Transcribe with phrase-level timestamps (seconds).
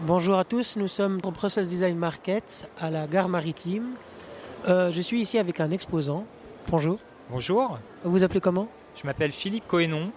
[0.00, 3.94] Bonjour à tous, nous sommes au Process Design Market à la gare maritime.
[4.68, 6.26] Euh, je suis ici avec un exposant.
[6.68, 6.98] Bonjour.
[7.30, 7.78] Bonjour.
[8.02, 8.66] Vous vous appelez comment?
[8.96, 10.10] Je m'appelle Philippe Cohénon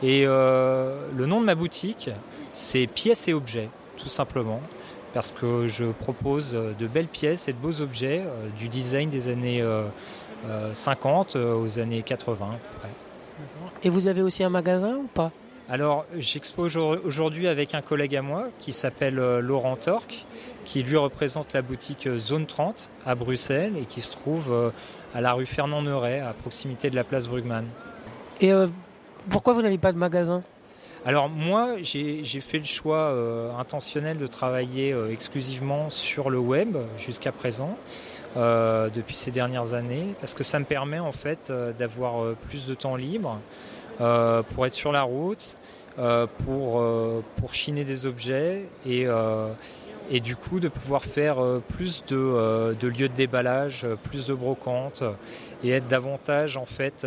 [0.00, 2.08] et euh, le nom de ma boutique
[2.52, 4.60] c'est Pièces et Objets, tout simplement,
[5.12, 9.28] parce que je propose de belles pièces et de beaux objets euh, du design des
[9.28, 9.62] années
[10.72, 12.58] 50 aux années 80.
[13.82, 15.32] Et vous avez aussi un magasin ou pas?
[15.70, 20.26] Alors, j'expose aujourd'hui avec un collègue à moi qui s'appelle euh, Laurent Torque,
[20.64, 24.70] qui lui représente la boutique euh, Zone 30 à Bruxelles et qui se trouve euh,
[25.14, 27.66] à la rue Fernand Neuret, à proximité de la place Brugman.
[28.40, 28.50] Et
[29.28, 30.42] pourquoi vous n'avez pas de magasin?
[31.06, 33.14] Alors moi, j'ai fait le choix
[33.58, 37.76] intentionnel de travailler exclusivement sur le web jusqu'à présent,
[38.36, 42.96] depuis ces dernières années, parce que ça me permet en fait d'avoir plus de temps
[42.96, 43.38] libre
[44.00, 45.56] pour être sur la route,
[45.98, 49.48] euh, pour, euh, pour chiner des objets et, euh,
[50.08, 51.36] et du coup de pouvoir faire
[51.68, 55.02] plus de, de, lieux de déballage, plus de brocantes
[55.62, 57.06] et être davantage en fait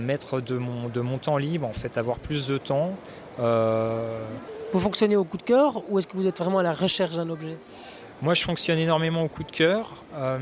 [0.00, 2.94] maître de mon, de mon temps libre, en fait avoir plus de temps.
[3.38, 7.16] Vous fonctionnez au coup de cœur ou est-ce que vous êtes vraiment à la recherche
[7.16, 7.56] d'un objet?
[8.22, 10.04] Moi, je fonctionne énormément au coup de cœur.
[10.14, 10.38] Euh,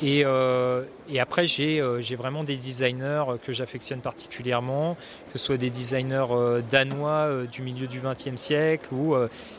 [0.00, 4.96] et, euh, et, après, j'ai euh, vraiment des designers que j'affectionne particulièrement,
[5.32, 6.26] que ce soit des designers
[6.70, 9.14] danois du milieu du XXe siècle ou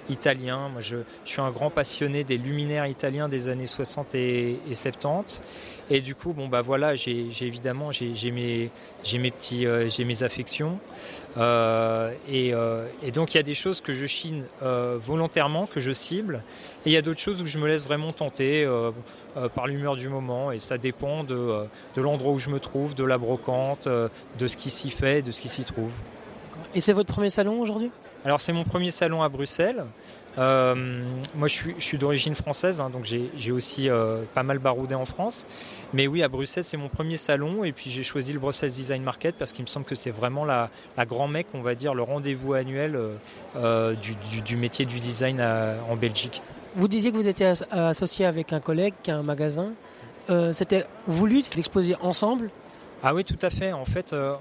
[0.09, 0.69] italiens.
[0.69, 5.41] Moi, je, suis un grand passionné des luminaires italiens des années 60 et, et 70.
[5.89, 8.71] Et du coup, bon bah voilà, j'ai évidemment j'ai mes
[9.05, 10.79] j'ai mes petits j'ai mes affections.
[11.37, 12.53] et,
[13.03, 16.43] et, donc il y a des choses que je chine volontairement, que je cible,
[16.85, 18.91] et il y a d'autres choses où je me laisse vraiment tenter euh,
[19.35, 22.61] euh, par l'humeur du moment et ça dépend de, euh, de l'endroit où je me
[22.61, 25.93] trouve, de la brocante, de ce qui s'y fait, de ce qui s'y trouve.
[26.73, 27.91] Et c'est votre premier salon aujourd'hui?
[28.23, 29.83] Alors c'est mon premier salon à Bruxelles.
[30.37, 33.89] moi, je suis, je suis d'origine française, hein, donc j'ai aussi
[34.33, 35.45] pas mal baroudé en France.
[35.93, 37.63] Mais oui, à Bruxelles, c'est mon premier salon.
[37.63, 40.45] Et puis, j'ai choisi le Brussels Design Market parce qu'il me semble que c'est vraiment
[40.45, 42.97] la, la grand mec, on va dire, le rendez-vous annuel
[43.55, 46.41] du, du, du, métier du design en Belgique.
[46.77, 49.69] Vous disiez que vous étiez associé avec un collègue qui a un magasin.
[50.29, 52.51] Euh, c'était voulu d'exposer ensemble
[53.03, 53.73] ah oui, tout à fait.
[53.73, 54.35] En fait, euh,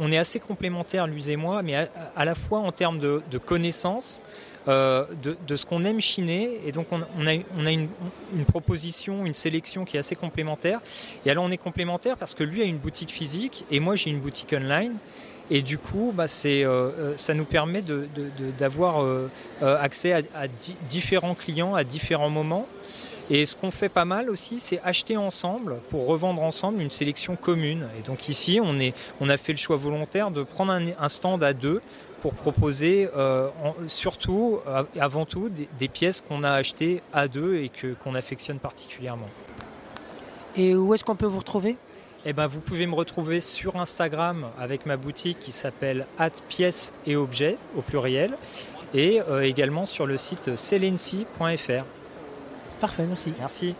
[0.00, 4.22] on, est assez complémentaires, lui et moi, mais à, la fois en termes de, connaissances,
[4.68, 6.60] euh, de, ce qu'on aime chiner.
[6.64, 7.88] Et donc, on, a, une,
[8.46, 10.80] proposition, une sélection qui est assez complémentaire.
[11.26, 14.10] Et alors, on est complémentaires parce que lui a une boutique physique et moi, j'ai
[14.10, 14.94] une boutique online.
[15.50, 17.82] Et du coup, bah, euh, ça nous permet
[18.58, 19.04] d'avoir
[19.60, 20.46] accès à,
[20.88, 22.68] différents clients à différents moments.
[23.30, 27.36] Et ce qu'on fait pas mal aussi, c'est acheter ensemble pour revendre ensemble une sélection
[27.36, 27.88] commune.
[27.98, 31.44] Et donc ici, on, est, on a fait le choix volontaire de prendre un, stand
[31.44, 31.80] à deux
[32.20, 33.08] pour proposer
[33.86, 34.60] surtout,
[34.98, 39.28] avant tout, des, pièces qu'on a achetées à deux et que, qu'on affectionne particulièrement.
[40.56, 41.76] Et où est-ce qu'on peut vous retrouver?
[42.24, 46.92] Eh ben, vous pouvez me retrouver sur Instagram avec ma boutique qui s'appelle at pièces
[47.06, 48.36] et objets au pluriel
[48.92, 51.84] et euh, également sur le site selency.fr.
[52.80, 53.32] Parfait, merci.
[53.38, 53.74] Merci.